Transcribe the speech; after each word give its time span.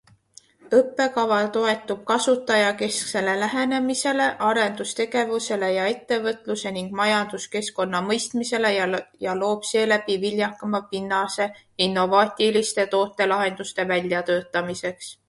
Õppekava 0.75 1.35
toetub 1.57 1.99
kasutajakesksele 2.11 3.35
lähenemisele, 3.41 4.29
arendustegevusele 4.47 5.69
ja 5.75 5.83
ettevõtluse 5.91 6.73
ning 6.79 6.97
majanduskeskkonna 7.03 8.01
mõistmisele 8.09 8.73
ja 9.29 9.37
loob 9.45 9.69
seeläbi 9.73 10.17
viljakama 10.27 10.83
pinnase 10.95 11.49
innovaatiliste 11.89 12.87
tootelahenduste 12.97 13.87
väljatöötamiseks. 13.95 15.17